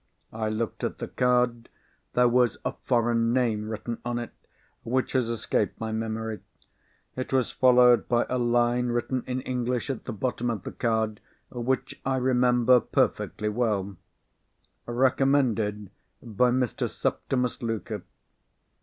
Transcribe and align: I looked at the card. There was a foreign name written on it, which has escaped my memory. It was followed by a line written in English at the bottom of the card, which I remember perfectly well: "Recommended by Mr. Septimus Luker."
I 0.33 0.49
looked 0.49 0.83
at 0.83 0.97
the 0.97 1.07
card. 1.09 1.69
There 2.13 2.27
was 2.27 2.57
a 2.65 2.71
foreign 2.85 3.33
name 3.33 3.69
written 3.69 3.99
on 4.03 4.17
it, 4.17 4.31
which 4.81 5.11
has 5.11 5.29
escaped 5.29 5.79
my 5.79 5.91
memory. 5.91 6.39
It 7.15 7.31
was 7.31 7.51
followed 7.51 8.07
by 8.07 8.25
a 8.27 8.39
line 8.39 8.87
written 8.87 9.23
in 9.27 9.41
English 9.41 9.91
at 9.91 10.05
the 10.05 10.11
bottom 10.11 10.49
of 10.49 10.63
the 10.63 10.71
card, 10.71 11.19
which 11.51 12.01
I 12.03 12.15
remember 12.17 12.79
perfectly 12.79 13.49
well: 13.49 13.95
"Recommended 14.87 15.91
by 16.23 16.49
Mr. 16.49 16.89
Septimus 16.89 17.61
Luker." 17.61 18.01